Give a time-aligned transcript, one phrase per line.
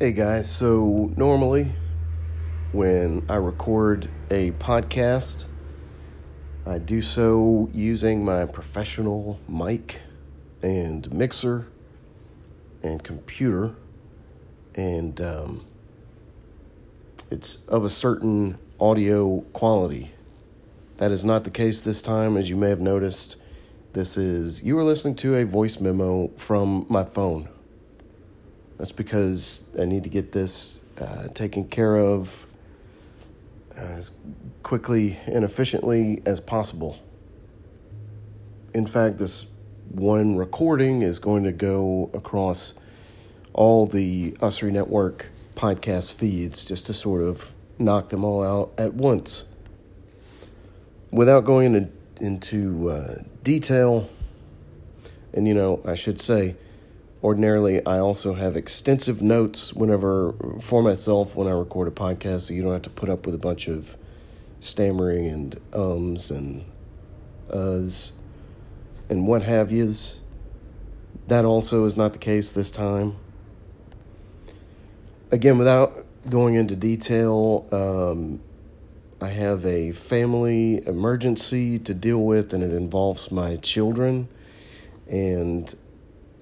[0.00, 1.72] Hey guys, so normally
[2.72, 5.44] when I record a podcast,
[6.66, 10.00] I do so using my professional mic
[10.64, 11.68] and mixer
[12.82, 13.76] and computer,
[14.74, 15.64] and um,
[17.30, 20.10] it's of a certain audio quality.
[20.96, 23.36] That is not the case this time, as you may have noticed.
[23.92, 27.48] This is, you are listening to a voice memo from my phone.
[28.78, 32.46] That's because I need to get this uh, taken care of
[33.76, 34.12] as
[34.62, 36.98] quickly and efficiently as possible.
[38.72, 39.46] In fact, this
[39.90, 42.74] one recording is going to go across
[43.52, 48.94] all the Usry Network podcast feeds just to sort of knock them all out at
[48.94, 49.44] once.
[51.12, 54.08] Without going into, into uh, detail,
[55.32, 56.56] and you know, I should say,
[57.24, 62.54] ordinarily I also have extensive notes whenever for myself when I record a podcast, so
[62.54, 63.96] you don't have to put up with a bunch of
[64.60, 66.66] stammering and ums and
[67.48, 68.12] uhs
[69.08, 70.20] and what have yous.
[71.26, 73.16] That also is not the case this time.
[75.30, 78.40] Again, without going into detail, um,
[79.22, 84.28] I have a family emergency to deal with, and it involves my children.
[85.08, 85.74] And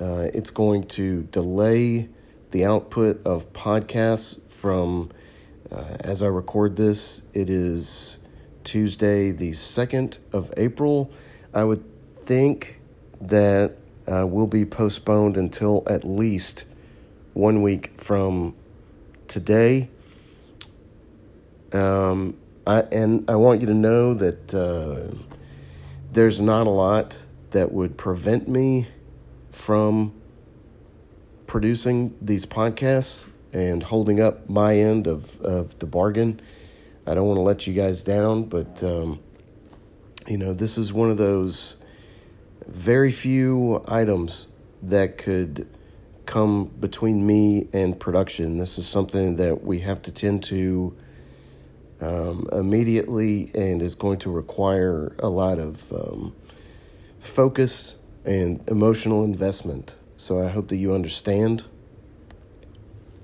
[0.00, 2.08] uh, it's going to delay
[2.50, 5.10] the output of podcasts from,
[5.70, 8.18] uh, as I record this, it is
[8.64, 11.10] Tuesday, the 2nd of April.
[11.54, 11.84] I would
[12.24, 12.80] think
[13.20, 13.76] that
[14.10, 16.64] uh, will be postponed until at least
[17.32, 18.54] one week from
[19.28, 19.88] today.
[21.72, 25.14] Um, I, and I want you to know that uh,
[26.12, 28.88] there's not a lot that would prevent me
[29.56, 30.12] from
[31.46, 36.40] producing these podcasts and holding up my end of, of the bargain.
[37.06, 39.18] I don't want to let you guys down, but um,
[40.28, 41.76] you know, this is one of those
[42.66, 44.48] very few items
[44.82, 45.66] that could
[46.26, 48.58] come between me and production.
[48.58, 50.94] This is something that we have to tend to
[52.02, 56.34] um, immediately and is going to require a lot of um,
[57.18, 59.94] focus and emotional investment.
[60.16, 61.64] So I hope that you understand.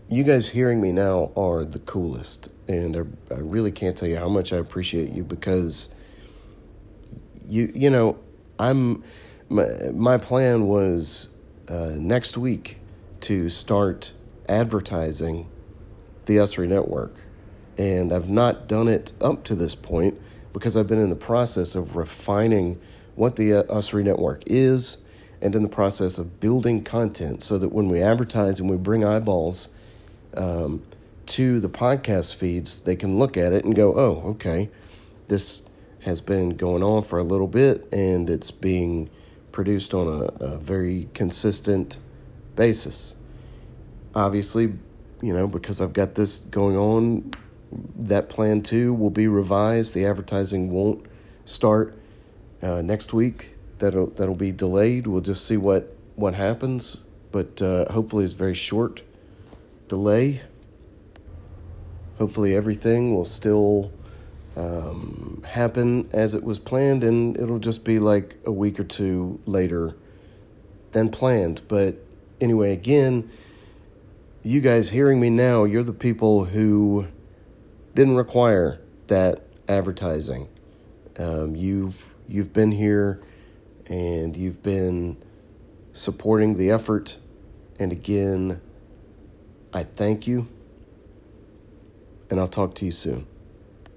[0.08, 4.16] You guys hearing me now are the coolest, and I, I really can't tell you
[4.16, 5.92] how much I appreciate you because
[7.46, 8.18] you you know
[8.58, 9.02] I'm
[9.48, 11.30] my, my plan was
[11.68, 12.78] uh, next week
[13.22, 14.12] to start
[14.48, 15.48] advertising
[16.26, 17.14] the Usry Network,
[17.78, 20.20] and I've not done it up to this point
[20.52, 22.78] because I've been in the process of refining
[23.14, 24.98] what the uh, Network is,
[25.42, 29.04] and in the process of building content so that when we advertise and we bring
[29.04, 29.68] eyeballs
[30.36, 30.82] um,
[31.26, 34.70] to the podcast feeds, they can look at it and go, oh, okay,
[35.28, 35.64] this
[36.04, 39.10] has been going on for a little bit and it's being
[39.50, 41.98] produced on a, a very consistent
[42.54, 43.16] basis.
[44.14, 44.74] Obviously,
[45.20, 47.32] you know, because I've got this going on,
[47.96, 49.94] that plan too will be revised.
[49.94, 51.06] The advertising won't
[51.44, 51.98] start
[52.62, 53.54] uh, next week.
[53.78, 55.06] That'll that'll be delayed.
[55.06, 59.02] We'll just see what what happens, but uh, hopefully it's very short
[59.88, 60.42] delay.
[62.18, 63.90] Hopefully everything will still
[64.56, 69.40] um, happen as it was planned, and it'll just be like a week or two
[69.46, 69.96] later
[70.92, 71.62] than planned.
[71.68, 71.96] But
[72.40, 73.30] anyway, again,
[74.42, 77.06] you guys hearing me now, you're the people who
[77.94, 80.48] didn't require that advertising.
[81.18, 83.20] Um, you've you've been here
[83.86, 85.22] and you've been
[85.92, 87.18] supporting the effort.
[87.78, 88.60] And again,
[89.72, 90.48] I thank you,
[92.30, 93.26] and I'll talk to you soon.